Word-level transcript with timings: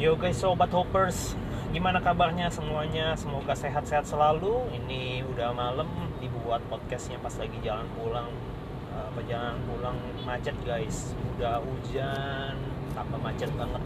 Yo 0.00 0.16
guys 0.16 0.40
sobat 0.40 0.72
hoppers, 0.72 1.36
gimana 1.76 2.00
kabarnya 2.00 2.48
semuanya? 2.48 3.12
Semoga 3.20 3.52
sehat-sehat 3.52 4.08
selalu. 4.08 4.72
Ini 4.72 5.28
udah 5.28 5.52
malam 5.52 5.84
dibuat 6.24 6.64
podcastnya 6.72 7.20
pas 7.20 7.36
lagi 7.36 7.60
jalan 7.60 7.84
pulang. 7.92 8.32
Uh, 8.88 9.12
perjalanan 9.12 9.60
pulang 9.68 10.00
macet 10.24 10.56
guys, 10.64 11.12
udah 11.36 11.60
hujan, 11.60 12.56
tambah 12.96 13.20
macet 13.20 13.52
banget. 13.52 13.82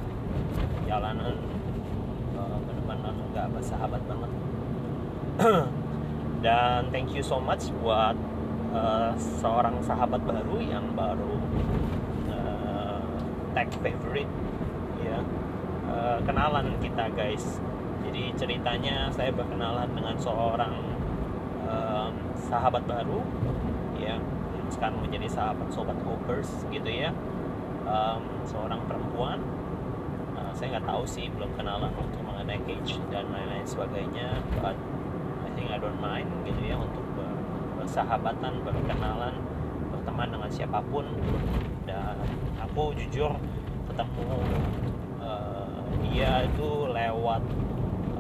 Jalanan 0.87 1.35
uh, 2.39 2.63
benar-benar 2.63 3.15
nggak 3.35 3.47
bersahabat 3.51 4.03
banget. 4.07 4.31
Dan 6.47 6.95
thank 6.95 7.11
you 7.11 7.27
so 7.27 7.43
much 7.43 7.75
buat 7.83 8.15
uh, 8.71 9.19
seorang 9.19 9.83
sahabat 9.83 10.23
baru 10.23 10.63
yang 10.63 10.95
baru 10.95 11.43
uh, 12.31 13.03
tag 13.51 13.67
favorite 13.83 14.31
ya 15.03 15.19
kenalan 16.25 16.77
kita 16.81 17.09
guys. 17.13 17.61
Jadi 18.05 18.31
ceritanya 18.37 19.09
saya 19.11 19.33
berkenalan 19.33 19.91
dengan 19.97 20.15
seorang 20.21 20.75
um, 21.67 22.15
sahabat 22.37 22.85
baru 22.85 23.25
ya. 23.99 24.21
Sekarang 24.73 25.01
menjadi 25.01 25.29
sahabat 25.29 25.69
sobat 25.73 25.99
hoppers 26.05 26.51
gitu 26.69 26.89
ya. 26.89 27.11
Um, 27.85 28.45
seorang 28.45 28.81
perempuan. 28.89 29.41
Uh, 30.35 30.53
saya 30.53 30.79
nggak 30.79 30.87
tahu 30.89 31.03
sih 31.07 31.31
belum 31.31 31.53
kenalan 31.57 31.93
untuk 31.95 32.23
mengenai 32.27 32.59
cage 32.67 32.99
dan 33.09 33.31
lain-lain 33.31 33.63
sebagainya 33.63 34.43
but 34.59 34.75
I 35.47 35.51
think 35.55 35.71
I 35.71 35.79
don't 35.79 36.03
mind 36.03 36.27
gitu 36.43 36.59
ya 36.65 36.75
untuk 36.75 37.07
bersahabatan 37.79 38.65
berkenalan 38.65 39.35
berteman 39.93 40.29
dengan 40.33 40.51
siapa 40.51 40.81
pun. 40.89 41.05
Dan 41.85 42.17
aku 42.59 42.97
jujur 42.97 43.37
ketemu 43.93 44.25
dia 46.03 46.47
itu 46.47 46.71
lewat 46.91 47.43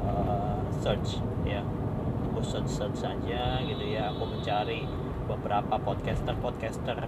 uh, 0.05 0.58
search 0.83 1.22
ya. 1.47 1.62
Aku 2.30 2.42
search 2.42 2.70
search 2.70 2.98
saja 3.03 3.62
gitu 3.62 3.84
ya. 3.84 4.11
Aku 4.12 4.27
mencari 4.28 4.86
beberapa 5.25 5.80
podcaster 5.80 6.34
podcaster 6.39 6.98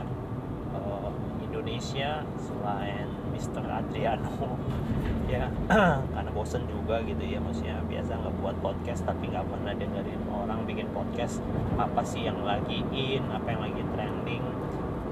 uh, 0.72 1.10
Indonesia 1.44 2.24
selain 2.40 3.06
Mr. 3.34 3.64
Adriano 3.66 4.56
ya. 5.32 5.50
Karena 6.14 6.30
bosen 6.32 6.64
juga 6.70 7.02
gitu 7.04 7.22
ya 7.22 7.38
maksudnya. 7.42 7.82
Biasa 7.84 8.16
nggak 8.16 8.34
buat 8.40 8.56
podcast 8.64 9.04
tapi 9.04 9.28
nggak 9.28 9.46
pernah 9.50 9.72
dengerin 9.76 10.22
orang 10.32 10.64
bikin 10.64 10.88
podcast. 10.94 11.44
Apa 11.76 12.00
sih 12.06 12.24
yang 12.24 12.40
lagi 12.46 12.80
in? 12.94 13.26
Apa 13.28 13.52
yang 13.52 13.62
lagi 13.66 13.82
trending? 13.92 14.44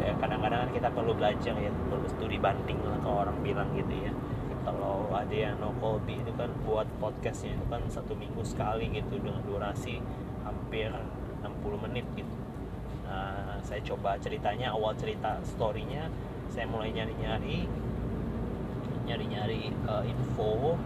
Ya 0.00 0.10
kadang-kadang 0.18 0.68
kita 0.74 0.90
perlu 0.90 1.14
belajar 1.14 1.54
ya 1.54 1.70
perlu 1.86 2.06
studi 2.10 2.36
banding 2.36 2.82
lah 2.82 2.98
kalau 2.98 3.24
orang 3.24 3.38
bilang 3.46 3.70
gitu 3.78 3.94
ya 3.94 4.12
kalau 4.64 5.12
ada 5.12 5.36
yang 5.36 5.60
no 5.60 5.70
Colby 5.78 6.16
itu 6.18 6.32
kan 6.34 6.48
buat 6.64 6.88
podcastnya 6.96 7.54
itu 7.54 7.64
kan 7.68 7.84
satu 7.92 8.16
minggu 8.16 8.40
sekali 8.42 8.88
gitu 8.90 9.20
dengan 9.20 9.44
durasi 9.44 10.00
hampir 10.42 10.88
60 11.44 11.84
menit 11.84 12.08
gitu. 12.16 12.34
Nah 13.04 13.60
saya 13.60 13.84
coba 13.84 14.16
ceritanya 14.16 14.72
awal 14.72 14.96
cerita 14.96 15.38
storynya 15.44 16.08
saya 16.48 16.64
mulai 16.64 16.90
nyari-nyari 16.96 17.68
nyari-nyari 19.04 19.68
uh, 19.84 20.04
info 20.08 20.80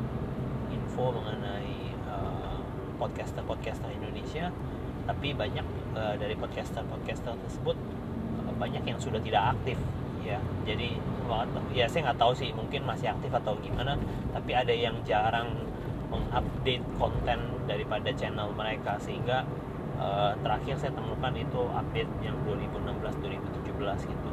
info 0.75 1.05
mengenai 1.15 1.95
uh, 2.11 2.59
podcaster-podcaster 2.99 3.89
Indonesia. 3.95 4.51
Tapi 5.07 5.33
banyak 5.33 5.65
uh, 5.95 6.15
dari 6.19 6.35
podcaster-podcaster 6.35 7.39
tersebut 7.47 7.79
uh, 8.43 8.53
banyak 8.59 8.83
yang 8.83 8.99
sudah 8.99 9.23
tidak 9.23 9.55
aktif 9.55 9.79
ya. 10.29 10.41
Jadi 10.69 11.01
ya 11.73 11.85
saya 11.89 12.09
nggak 12.09 12.21
tahu 12.21 12.33
sih 12.37 12.53
mungkin 12.53 12.85
masih 12.85 13.13
aktif 13.13 13.29
atau 13.33 13.57
gimana 13.61 13.97
tapi 14.33 14.57
ada 14.57 14.73
yang 14.73 14.97
jarang 15.05 15.53
mengupdate 16.09 16.85
konten 17.01 17.39
daripada 17.65 18.13
channel 18.13 18.53
mereka. 18.53 19.01
Sehingga 19.01 19.45
uh, 20.01 20.33
terakhir 20.45 20.77
saya 20.77 20.93
temukan 20.93 21.33
itu 21.33 21.61
update 21.73 22.13
yang 22.21 22.37
2016 22.45 23.25
2017 23.77 24.13
gitu. 24.13 24.31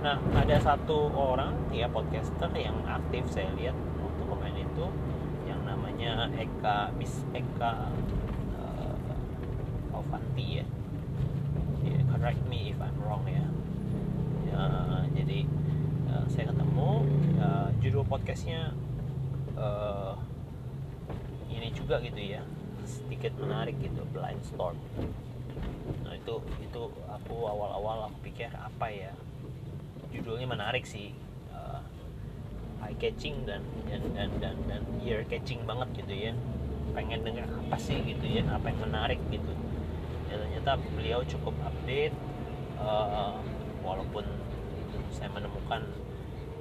Nah, 0.00 0.16
ada 0.32 0.56
satu 0.56 1.12
orang 1.12 1.52
ya 1.76 1.84
podcaster 1.84 2.48
yang 2.56 2.76
aktif 2.88 3.28
saya 3.28 3.52
lihat 3.56 3.76
waktu 4.00 4.22
komen 4.24 4.54
itu 4.56 4.86
yang 5.44 5.60
namanya 5.68 6.28
Eka 6.32 6.88
Bis 6.96 7.20
Eka 7.36 7.92
uh, 8.56 9.96
Avanti 9.96 10.64
ya. 10.64 10.66
Yeah, 11.84 12.00
correct 12.12 12.40
me 12.48 12.72
if 12.72 12.80
I'm 12.80 12.96
wrong 13.04 13.24
ya 13.28 13.39
jadi 15.30 15.46
uh, 16.10 16.26
saya 16.26 16.50
ketemu 16.50 16.90
uh, 17.38 17.70
judul 17.78 18.02
podcastnya 18.02 18.74
uh, 19.54 20.18
ini 21.46 21.70
juga 21.70 22.02
gitu 22.02 22.18
ya 22.18 22.42
sedikit 22.82 23.38
menarik 23.38 23.78
gitu 23.78 24.02
blind 24.10 24.42
storm. 24.42 24.74
Nah 26.02 26.18
itu 26.18 26.42
itu 26.58 26.82
aku 27.06 27.46
awal-awal 27.46 28.10
aku 28.10 28.26
pikir 28.26 28.50
apa 28.58 28.90
ya 28.90 29.14
judulnya 30.10 30.50
menarik 30.50 30.82
sih 30.82 31.14
uh, 31.54 31.78
eye 32.82 32.98
catching 32.98 33.46
dan 33.46 33.62
dan 33.86 34.02
dan 34.10 34.30
dan, 34.42 34.56
dan 34.66 34.82
ear 35.06 35.22
catching 35.30 35.62
banget 35.62 35.94
gitu 35.94 36.14
ya. 36.26 36.32
Pengen 36.90 37.22
dengar 37.22 37.46
apa 37.46 37.78
sih 37.78 38.02
gitu 38.02 38.26
ya 38.26 38.42
apa 38.50 38.66
yang 38.66 38.82
menarik 38.82 39.22
gitu. 39.30 39.54
Ya, 40.26 40.42
ternyata 40.42 40.74
beliau 40.98 41.22
cukup 41.22 41.54
update 41.62 42.18
uh, 42.82 43.38
walaupun 43.86 44.26
saya 45.12 45.28
menemukan 45.30 45.84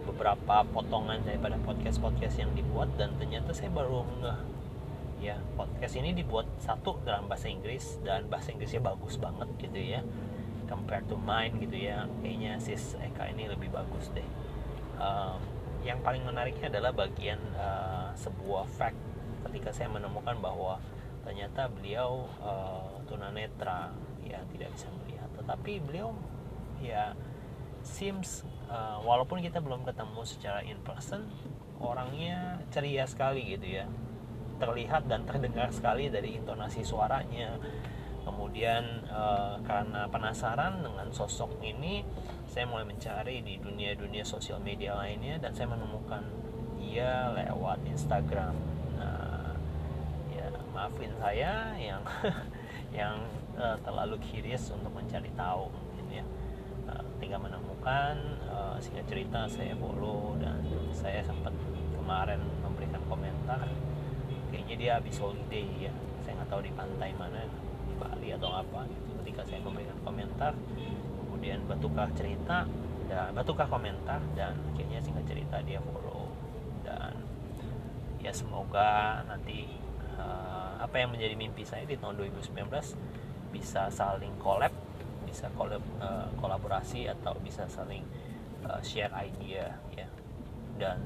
beberapa 0.06 0.66
potongan 0.74 1.22
daripada 1.22 1.56
podcast 1.62 2.02
podcast 2.02 2.42
yang 2.42 2.52
dibuat 2.58 2.90
dan 2.98 3.14
ternyata 3.22 3.54
saya 3.54 3.70
baru 3.70 4.06
nggak 4.20 4.40
ya 5.20 5.36
podcast 5.60 6.00
ini 6.00 6.16
dibuat 6.16 6.48
satu 6.64 7.04
dalam 7.04 7.28
bahasa 7.28 7.52
Inggris 7.52 8.00
dan 8.02 8.26
bahasa 8.32 8.56
Inggrisnya 8.56 8.82
bagus 8.82 9.20
banget 9.20 9.48
gitu 9.60 9.80
ya 9.80 10.02
compared 10.70 11.10
to 11.10 11.18
mine 11.18 11.58
gitu 11.58 11.90
ya. 11.90 12.06
Kayaknya 12.22 12.62
sis 12.62 12.94
Eka 13.02 13.34
ini 13.34 13.50
lebih 13.50 13.74
bagus 13.74 14.14
deh. 14.14 14.24
Um, 15.02 15.42
yang 15.81 16.00
paling 16.06 16.22
menariknya 16.22 16.70
adalah 16.70 16.94
bagian 16.94 17.42
uh, 17.58 18.14
sebuah 18.14 18.70
fact 18.70 19.00
ketika 19.50 19.74
saya 19.74 19.90
menemukan 19.90 20.38
bahwa 20.38 20.78
ternyata 21.26 21.72
beliau 21.72 22.30
uh, 22.46 23.02
tunanetra 23.10 23.90
ya 24.22 24.40
tidak 24.54 24.70
bisa 24.78 24.88
melihat. 25.02 25.28
Tetapi 25.42 25.72
beliau 25.81 26.14
ya 26.80 27.18
seems 27.84 28.44
uh, 28.69 29.00
walaupun 29.03 29.44
kita 29.44 29.59
belum 29.63 29.88
ketemu 29.88 30.22
secara 30.23 30.62
in 30.63 30.79
person 30.84 31.28
orangnya 31.79 32.59
ceria 32.69 33.07
sekali 33.07 33.56
gitu 33.56 33.84
ya. 33.84 33.85
Terlihat 34.59 35.07
dan 35.07 35.23
terdengar 35.23 35.72
sekali 35.72 36.12
dari 36.12 36.35
intonasi 36.35 36.84
suaranya. 36.84 37.56
Kemudian 38.28 39.07
uh, 39.09 39.57
karena 39.63 40.06
penasaran 40.12 40.84
dengan 40.84 41.07
sosok 41.09 41.63
ini 41.63 42.03
saya 42.45 42.68
mulai 42.68 42.85
mencari 42.85 43.41
di 43.41 43.57
dunia-dunia 43.57 44.28
sosial 44.28 44.59
media 44.59 44.94
lainnya 45.00 45.39
dan 45.39 45.56
saya 45.56 45.72
menemukan 45.72 46.22
dia 46.78 47.31
lewat 47.34 47.79
Instagram. 47.88 48.53
Nah 49.00 49.56
ya 50.35 50.45
maafin 50.75 51.16
saya 51.18 51.73
yang 51.79 52.03
yang 53.00 53.16
uh, 53.56 53.79
terlalu 53.81 54.19
curious 54.29 54.69
untuk 54.75 54.91
mencari 54.91 55.31
tahu 55.34 55.88
ketika 57.19 57.35
menemukan 57.35 58.16
uh, 58.47 58.80
singkat 58.80 59.03
cerita 59.12 59.44
saya 59.52 59.75
follow 59.75 60.40
dan 60.40 60.63
saya 60.96 61.19
sempat 61.19 61.52
kemarin 62.00 62.40
memberikan 62.63 63.03
komentar 63.12 63.68
kayaknya 64.47 64.75
dia 64.80 64.91
habis 64.96 65.19
holiday 65.19 65.91
ya. 65.91 65.94
Saya 66.24 66.40
nggak 66.40 66.47
tahu 66.47 66.63
di 66.63 66.72
pantai 66.72 67.12
mana 67.19 67.44
Bali 68.00 68.31
atau 68.31 68.56
apa 68.56 68.88
gitu. 68.88 69.19
Ketika 69.19 69.44
saya 69.52 69.59
memberikan 69.59 70.00
komentar 70.00 70.56
kemudian 71.19 71.59
batukah 71.68 72.07
cerita 72.16 72.63
dan 73.12 73.36
batukah 73.36 73.68
komentar 73.68 74.24
dan 74.39 74.56
akhirnya 74.71 75.04
singkat 75.04 75.27
cerita 75.27 75.60
dia 75.68 75.83
follow. 75.83 76.31
Dan 76.88 77.19
ya 78.24 78.31
semoga 78.31 79.27
nanti 79.27 79.68
uh, 80.16 80.80
apa 80.80 80.95
yang 80.95 81.12
menjadi 81.12 81.36
mimpi 81.36 81.68
saya 81.68 81.83
di 81.83 82.00
tahun 82.00 82.16
2019 82.16 82.63
bisa 83.51 83.92
saling 83.92 84.39
collab 84.39 84.71
bisa 85.30 85.46
collab, 85.54 85.86
uh, 86.02 86.26
kolaborasi 86.42 87.06
atau 87.06 87.38
bisa 87.46 87.70
saling 87.70 88.02
uh, 88.66 88.81
share 88.81 89.14
idea 89.14 89.70
ya. 89.94 90.10
Dan 90.81 90.98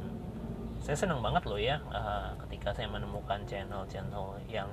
saya 0.80 0.96
senang 0.96 1.20
banget 1.20 1.44
loh 1.44 1.60
ya 1.60 1.84
uh, 1.92 2.32
ketika 2.48 2.72
saya 2.72 2.88
menemukan 2.88 3.44
channel-channel 3.44 4.40
yang 4.48 4.72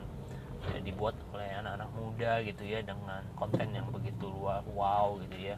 ya, 0.70 0.78
dibuat 0.78 1.18
oleh 1.34 1.50
anak-anak 1.58 1.90
muda 1.98 2.32
gitu 2.46 2.62
ya 2.62 2.78
dengan 2.86 3.26
konten 3.34 3.74
yang 3.74 3.90
begitu 3.90 4.30
luar 4.30 4.62
wow 4.70 5.18
gitu 5.26 5.50
ya. 5.50 5.56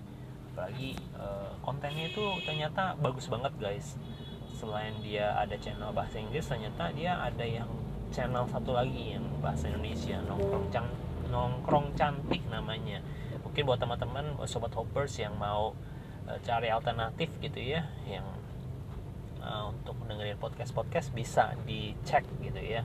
Apalagi 0.53 0.97
uh, 1.17 1.53
kontennya 1.61 2.09
itu 2.09 2.25
ternyata 2.49 2.97
bagus 2.97 3.29
banget 3.29 3.53
guys. 3.61 4.01
Selain 4.57 4.97
dia 5.05 5.37
ada 5.37 5.57
channel 5.61 5.93
bahasa 5.93 6.17
Inggris 6.17 6.49
ternyata 6.49 6.89
dia 6.97 7.19
ada 7.19 7.45
yang 7.45 7.69
channel 8.13 8.45
satu 8.47 8.77
lagi 8.77 9.17
yang 9.17 9.25
bahasa 9.41 9.73
Indonesia 9.73 10.21
nongkrong 10.29 10.69
nongkrong 11.33 11.97
cantik 11.97 12.45
namanya 12.53 13.01
mungkin 13.53 13.69
buat 13.69 13.85
teman-teman 13.85 14.33
sobat 14.49 14.73
hoppers 14.73 15.21
yang 15.21 15.37
mau 15.37 15.77
uh, 16.25 16.39
cari 16.41 16.73
alternatif 16.73 17.29
gitu 17.37 17.61
ya 17.61 17.85
yang 18.09 18.25
uh, 19.45 19.69
untuk 19.69 19.93
dengerin 20.09 20.41
podcast 20.41 20.73
podcast 20.73 21.13
bisa 21.13 21.53
dicek 21.69 22.25
gitu 22.41 22.57
ya. 22.57 22.81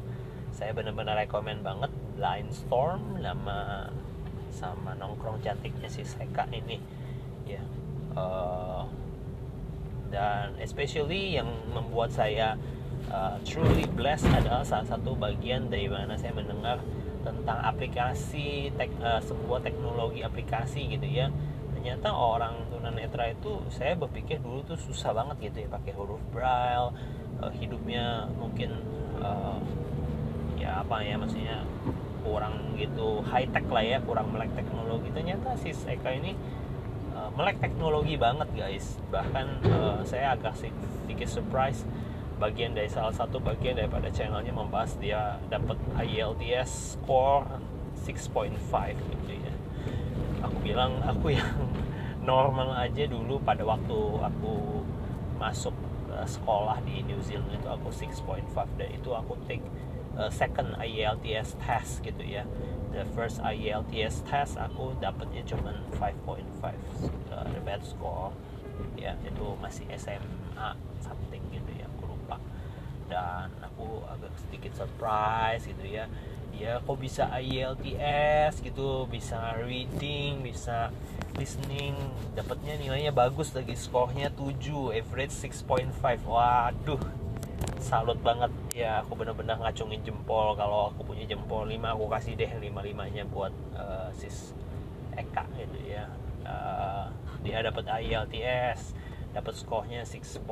Saya 0.52 0.76
benar-benar 0.76 1.16
rekomend 1.24 1.64
banget 1.64 1.88
Line 2.20 2.52
Storm 2.52 3.16
nama 3.16 3.88
sama 4.52 4.92
nongkrong 5.00 5.40
cantiknya 5.40 5.88
si 5.88 6.04
Seka 6.04 6.52
ini 6.52 6.84
ya. 7.48 7.64
Uh, 8.12 8.84
dan 10.12 10.52
especially 10.60 11.40
yang 11.40 11.48
membuat 11.72 12.12
saya 12.12 12.60
uh, 13.08 13.40
truly 13.48 13.88
blessed 13.88 14.28
adalah 14.36 14.68
salah 14.68 14.84
satu 14.84 15.16
bagian 15.16 15.72
dari 15.72 15.88
mana 15.88 16.20
saya 16.20 16.36
mendengar 16.36 16.84
tentang 17.32 17.60
aplikasi 17.60 18.72
tek, 18.76 18.92
uh, 19.04 19.20
sebuah 19.20 19.64
teknologi 19.64 20.24
aplikasi 20.24 20.88
gitu 20.88 21.08
ya. 21.08 21.28
Ternyata 21.76 22.12
orang 22.12 22.68
tunanetra 22.74 23.32
itu 23.32 23.64
saya 23.72 23.96
berpikir 23.96 24.40
dulu 24.44 24.64
tuh 24.64 24.80
susah 24.80 25.16
banget 25.16 25.52
gitu 25.52 25.64
ya 25.66 25.70
pakai 25.72 25.94
huruf 25.96 26.20
braille 26.34 26.92
uh, 27.44 27.52
hidupnya 27.54 28.28
mungkin 28.36 28.76
uh, 29.22 29.60
ya 30.58 30.82
apa 30.84 31.06
ya 31.06 31.16
maksudnya 31.16 31.64
kurang 32.26 32.76
gitu 32.76 33.24
high 33.24 33.48
tech 33.48 33.64
lah 33.72 33.86
ya 33.86 33.98
kurang 34.04 34.34
melek 34.34 34.52
teknologi. 34.58 35.10
Ternyata 35.14 35.56
si 35.56 35.72
Eka 35.72 36.12
ini 36.12 36.36
uh, 37.16 37.30
melek 37.38 37.62
teknologi 37.64 38.20
banget 38.20 38.50
guys. 38.58 39.00
Bahkan 39.14 39.48
uh, 39.70 40.00
saya 40.04 40.36
agak 40.36 40.60
sedikit 40.60 41.30
surprise 41.30 41.88
bagian 42.38 42.78
dari 42.78 42.86
salah 42.86 43.14
satu 43.14 43.42
bagian 43.42 43.82
daripada 43.82 44.14
channelnya 44.14 44.54
membahas 44.54 44.94
dia 45.02 45.42
dapat 45.50 45.78
IELTS 45.98 46.98
score 46.98 47.50
6.5 48.06 48.54
gitu 48.94 49.34
ya. 49.34 49.54
Aku 50.46 50.58
bilang 50.62 51.02
aku 51.02 51.34
yang 51.38 51.50
normal 52.22 52.78
aja 52.78 53.10
dulu 53.10 53.42
pada 53.42 53.66
waktu 53.66 53.98
aku 54.22 54.86
masuk 55.42 55.74
uh, 56.14 56.26
sekolah 56.30 56.78
di 56.86 57.02
New 57.10 57.18
Zealand 57.26 57.50
itu 57.50 57.66
aku 57.66 57.90
6.5 57.90 58.54
dan 58.78 58.90
itu 58.94 59.10
aku 59.18 59.34
take 59.50 59.66
uh, 60.14 60.30
second 60.30 60.78
IELTS 60.78 61.58
test 61.58 62.06
gitu 62.06 62.22
ya. 62.22 62.46
The 62.94 63.02
first 63.18 63.42
IELTS 63.42 64.22
test 64.30 64.62
aku 64.62 64.94
dapatnya 65.02 65.42
cuma 65.50 65.74
5.5 65.98 66.38
uh, 67.34 67.46
the 67.50 67.62
bad 67.66 67.82
score. 67.82 68.30
Ya 68.94 69.18
itu 69.26 69.58
masih 69.58 69.90
SMA 69.98 70.78
something 71.02 71.42
gitu 71.50 71.72
ya 71.82 71.90
dan 73.08 73.48
aku 73.64 74.04
agak 74.12 74.32
sedikit 74.38 74.76
surprise 74.76 75.64
gitu 75.64 75.86
ya. 75.88 76.06
Ya 76.58 76.82
kok 76.82 76.98
bisa 76.98 77.30
IELTS 77.38 78.66
gitu 78.66 79.06
bisa 79.08 79.56
reading 79.64 80.44
bisa 80.44 80.92
listening. 81.38 81.96
Dapatnya 82.34 82.76
nilainya 82.82 83.14
bagus 83.14 83.54
lagi 83.54 83.78
skornya 83.78 84.34
7 84.34 84.98
average 84.98 85.34
6.5 85.34 85.94
waduh 86.28 87.02
salut 87.78 88.20
banget. 88.26 88.52
Ya 88.74 89.06
aku 89.06 89.16
bener-bener 89.16 89.56
ngacungin 89.62 90.02
jempol. 90.04 90.58
Kalau 90.58 90.92
aku 90.94 91.14
punya 91.14 91.30
jempol 91.30 91.70
5 91.70 91.78
aku 91.78 92.06
kasih 92.10 92.34
deh 92.36 92.52
5 92.52 92.64
limanya 92.64 93.24
buat 93.30 93.54
uh, 93.78 94.10
sis 94.18 94.58
Eka 95.14 95.46
gitu 95.56 95.80
ya. 95.86 96.10
Uh, 96.48 97.12
dia 97.44 97.60
dapat 97.62 97.86
IELTS 97.86 98.87
dapat 99.36 99.54
skornya 99.54 100.02
6.5 100.08 100.46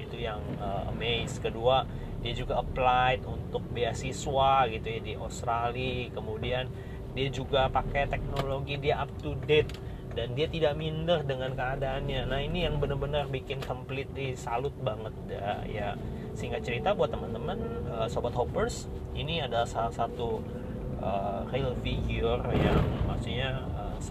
itu 0.00 0.16
yang 0.18 0.40
uh, 0.58 0.90
amaze 0.90 1.38
kedua 1.38 1.84
dia 2.24 2.32
juga 2.32 2.64
applied 2.64 3.20
untuk 3.28 3.60
beasiswa 3.68 4.64
gitu 4.72 4.86
ya 4.88 5.00
di 5.04 5.12
Australia. 5.12 6.08
Kemudian 6.08 6.64
dia 7.12 7.28
juga 7.28 7.68
pakai 7.68 8.08
teknologi 8.08 8.80
dia 8.80 9.04
up 9.04 9.12
to 9.20 9.36
date 9.44 9.76
dan 10.16 10.32
dia 10.32 10.48
tidak 10.48 10.72
minder 10.72 11.20
dengan 11.20 11.52
keadaannya. 11.52 12.24
Nah 12.24 12.40
ini 12.40 12.64
yang 12.64 12.80
benar-benar 12.80 13.28
bikin 13.28 13.60
completely 13.60 14.32
salut 14.32 14.72
banget 14.80 15.12
ya, 15.28 15.60
ya 15.68 15.88
singkat 16.32 16.64
cerita 16.64 16.96
buat 16.96 17.12
teman-teman 17.12 17.60
uh, 17.92 18.08
sobat 18.08 18.32
hoppers 18.32 18.88
ini 19.12 19.44
adalah 19.44 19.68
salah 19.68 19.92
satu 19.92 20.40
uh, 21.04 21.44
real 21.52 21.76
figure 21.84 22.40
yang 22.56 22.80
maksudnya 23.04 23.62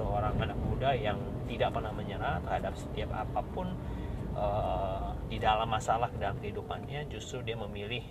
seorang 0.04 0.36
anak 0.36 0.60
muda 0.60 0.92
yang 0.92 1.16
tidak 1.48 1.72
pernah 1.72 1.96
menyerah 1.96 2.44
terhadap 2.44 2.76
setiap 2.76 3.10
apa 3.16 3.40
pun 3.56 3.72
uh, 4.36 5.16
di 5.32 5.40
dalam 5.40 5.72
masalah 5.72 6.12
dalam 6.20 6.36
kehidupannya 6.44 7.08
justru 7.08 7.40
dia 7.40 7.56
memilih 7.56 8.04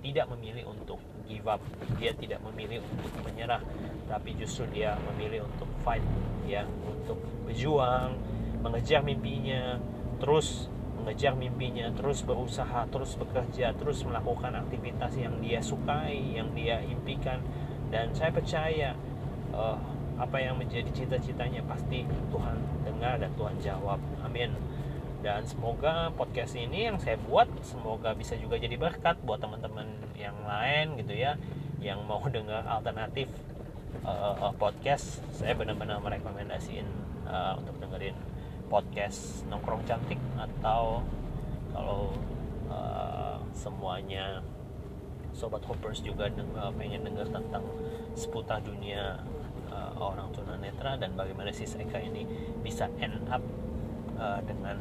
tidak 0.00 0.30
memilih 0.32 0.64
untuk 0.70 1.02
give 1.26 1.44
up. 1.44 1.60
Dia 1.98 2.14
tidak 2.14 2.40
memilih 2.46 2.80
untuk 2.86 3.26
menyerah 3.26 3.60
tapi 4.06 4.38
justru 4.38 4.70
dia 4.70 4.94
memilih 5.10 5.44
untuk 5.44 5.68
fight 5.82 6.02
ya 6.46 6.66
untuk 6.86 7.18
berjuang 7.46 8.14
mengejar 8.62 9.02
mimpinya 9.06 9.78
terus 10.18 10.70
mengejar 11.00 11.32
mimpinya 11.32 11.88
terus 11.96 12.20
berusaha 12.20 12.84
terus 12.92 13.16
bekerja 13.16 13.72
terus 13.72 14.04
melakukan 14.04 14.52
aktivitas 14.52 15.16
yang 15.16 15.36
dia 15.42 15.58
sukai 15.58 16.38
yang 16.38 16.54
dia 16.54 16.78
impikan. 16.86 17.42
Dan 17.90 18.14
saya 18.14 18.30
percaya 18.30 18.94
uh, 19.50 19.99
apa 20.20 20.36
yang 20.36 20.60
menjadi 20.60 20.92
cita-citanya. 20.92 21.64
Pasti 21.64 22.04
Tuhan 22.04 22.56
dengar 22.84 23.16
dan 23.16 23.32
Tuhan 23.34 23.56
jawab. 23.64 23.98
Amin. 24.20 24.52
Dan 25.24 25.44
semoga 25.44 26.12
podcast 26.16 26.56
ini 26.56 26.88
yang 26.92 26.96
saya 27.00 27.16
buat 27.20 27.48
semoga 27.64 28.12
bisa 28.16 28.36
juga 28.36 28.56
jadi 28.56 28.76
berkat 28.76 29.20
buat 29.24 29.40
teman-teman 29.40 29.88
yang 30.16 30.36
lain 30.44 30.96
gitu 31.00 31.12
ya 31.16 31.36
yang 31.80 32.04
mau 32.04 32.20
dengar 32.28 32.64
alternatif 32.68 33.28
uh, 34.04 34.52
podcast. 34.56 35.24
Saya 35.32 35.56
benar-benar 35.56 36.00
merekomendasiin 36.04 36.88
uh, 37.28 37.56
untuk 37.60 37.76
dengerin 37.80 38.16
podcast 38.72 39.44
nongkrong 39.50 39.82
cantik 39.84 40.20
atau 40.38 41.04
kalau 41.72 42.14
uh, 42.70 43.40
semuanya 43.52 44.40
sobat 45.34 45.62
hoppers 45.66 46.02
juga 46.02 46.26
denger, 46.30 46.74
pengen 46.74 47.06
dengar 47.06 47.26
tentang 47.28 47.64
seputar 48.14 48.62
dunia 48.62 49.20
uh, 49.70 49.94
orang 49.96 50.28
tunanetra 50.34 50.98
dan 50.98 51.14
bagaimana 51.14 51.54
si 51.54 51.64
Seka 51.64 51.98
ini 52.02 52.26
bisa 52.60 52.90
end 53.00 53.24
up 53.30 53.42
uh, 54.18 54.42
dengan 54.44 54.76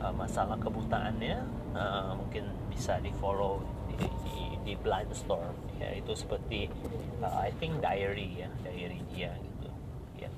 uh, 0.00 0.14
masalah 0.14 0.56
kebutaannya 0.60 1.42
uh, 1.74 2.14
mungkin 2.14 2.48
bisa 2.70 3.00
di 3.02 3.10
follow 3.18 3.64
di, 3.90 4.06
di, 4.28 4.40
di 4.62 4.74
blind 4.78 5.10
storm 5.16 5.56
ya 5.80 5.90
itu 5.96 6.12
seperti 6.14 6.68
uh, 7.24 7.42
I 7.42 7.50
think 7.56 7.80
diary 7.80 8.46
ya 8.46 8.48
diary 8.62 9.00
dia 9.10 9.32
gitu. 9.34 9.68
Ya 10.18 10.30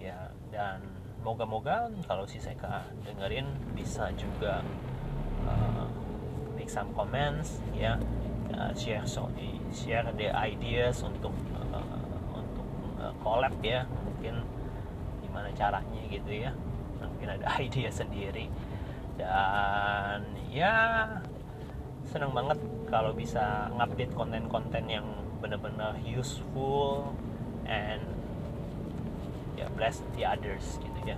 ya 0.00 0.18
dan 0.50 0.80
moga-moga 1.20 1.92
kalau 2.08 2.24
si 2.24 2.40
Seka 2.40 2.88
dengerin 3.04 3.46
bisa 3.76 4.08
juga 4.16 4.64
uh, 5.44 5.86
make 6.56 6.72
some 6.72 6.88
comments 6.96 7.60
ya 7.76 8.00
uh, 8.56 8.72
share 8.72 9.04
so 9.04 9.28
share 9.68 10.08
the 10.16 10.32
ideas 10.32 11.04
untuk 11.04 11.32
collab 13.20 13.54
ya 13.62 13.86
mungkin 14.04 14.44
gimana 15.24 15.48
caranya 15.56 16.02
gitu 16.08 16.32
ya. 16.32 16.52
Mungkin 17.00 17.28
ada 17.40 17.46
ide 17.64 17.88
sendiri. 17.92 18.46
Dan 19.16 20.24
ya 20.50 21.06
senang 22.08 22.32
banget 22.34 22.58
kalau 22.90 23.14
bisa 23.14 23.70
ngupdate 23.76 24.12
konten-konten 24.16 24.84
yang 24.90 25.06
benar-benar 25.38 25.94
useful 26.02 27.14
and 27.64 28.02
ya 29.54 29.64
yeah, 29.64 29.68
bless 29.76 30.02
the 30.16 30.26
others 30.26 30.80
gitu 30.82 31.00
ya. 31.04 31.16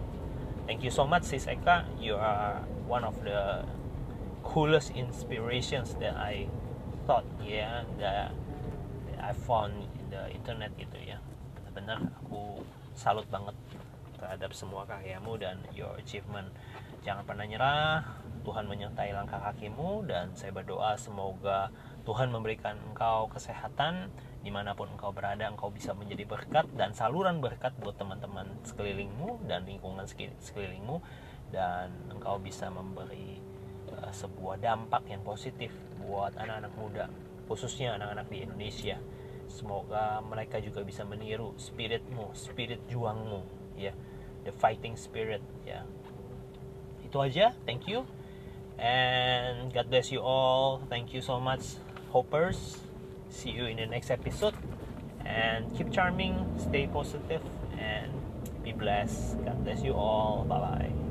Thank 0.68 0.86
you 0.86 0.92
so 0.94 1.08
much 1.08 1.26
sis 1.26 1.50
Eka. 1.50 1.86
You 1.98 2.14
are 2.18 2.62
one 2.86 3.02
of 3.02 3.18
the 3.26 3.66
coolest 4.42 4.92
inspirations 4.94 5.94
that 6.02 6.14
I 6.18 6.46
thought 7.06 7.26
yeah 7.42 7.82
that, 7.98 8.30
that 9.10 9.18
I 9.22 9.32
found 9.32 9.74
in 9.98 10.06
the 10.10 10.30
internet 10.30 10.74
gitu 10.78 10.98
ya 11.02 11.18
benar 11.72 11.98
aku 12.24 12.60
salut 12.92 13.26
banget 13.32 13.56
terhadap 14.20 14.54
semua 14.54 14.86
karyamu 14.86 15.34
dan 15.40 15.58
your 15.74 15.98
achievement. 15.98 16.52
Jangan 17.02 17.26
pernah 17.26 17.42
nyerah 17.42 18.06
Tuhan 18.46 18.70
menyertai 18.70 19.10
langkah 19.10 19.42
kakimu 19.42 20.06
dan 20.06 20.34
saya 20.38 20.54
berdoa 20.54 20.94
semoga 20.94 21.74
Tuhan 22.02 22.30
memberikan 22.30 22.78
engkau 22.90 23.30
kesehatan 23.30 24.10
di 24.42 24.50
mana 24.50 24.74
pun 24.74 24.90
engkau 24.90 25.14
berada 25.14 25.46
engkau 25.46 25.70
bisa 25.70 25.94
menjadi 25.94 26.26
berkat 26.26 26.66
dan 26.74 26.94
saluran 26.94 27.38
berkat 27.38 27.74
buat 27.78 27.94
teman-teman 27.94 28.50
sekelilingmu 28.66 29.46
dan 29.46 29.62
lingkungan 29.62 30.06
sekelilingmu 30.42 30.98
dan 31.54 31.94
engkau 32.10 32.42
bisa 32.42 32.66
memberi 32.66 33.38
uh, 33.94 34.10
sebuah 34.10 34.58
dampak 34.58 35.06
yang 35.06 35.22
positif 35.22 35.70
buat 36.02 36.34
anak-anak 36.34 36.74
muda 36.74 37.06
khususnya 37.46 37.94
anak-anak 37.94 38.26
di 38.26 38.42
Indonesia 38.42 38.98
semoga 39.52 40.24
mereka 40.24 40.56
juga 40.64 40.80
bisa 40.80 41.04
meniru 41.04 41.52
spiritmu 41.60 42.32
spirit 42.32 42.80
juangmu 42.88 43.44
ya. 43.76 43.92
The 44.48 44.50
fighting 44.56 44.96
spirit 44.96 45.44
ya. 45.68 45.84
Itu 47.04 47.20
aja 47.20 47.52
thank 47.68 47.84
you. 47.84 48.08
And 48.80 49.70
God 49.70 49.92
bless 49.92 50.10
you 50.10 50.24
all. 50.24 50.82
Thank 50.88 51.12
you 51.12 51.20
so 51.20 51.36
much 51.38 51.76
hoppers. 52.10 52.80
See 53.28 53.52
you 53.52 53.68
in 53.68 53.76
the 53.76 53.86
next 53.86 54.10
episode. 54.10 54.56
And 55.22 55.70
keep 55.76 55.92
charming 55.92 56.42
stay 56.58 56.88
positive 56.88 57.44
and 57.76 58.10
be 58.64 58.72
blessed. 58.72 59.38
God 59.44 59.62
bless 59.62 59.84
you 59.84 59.92
all. 59.92 60.48
Bye 60.48 60.58
bye 60.58 61.01